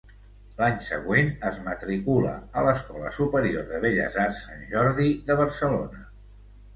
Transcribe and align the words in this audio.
L’any 0.59 0.77
següent 0.83 1.27
es 1.49 1.57
matricula 1.65 2.31
a 2.61 2.63
l’Escola 2.67 3.11
Superior 3.17 3.67
de 3.73 3.81
Belles 3.83 4.17
Arts 4.23 4.39
Sant 4.47 4.65
Jordi 4.73 5.11
de 5.29 5.37
Barcelona. 5.43 6.03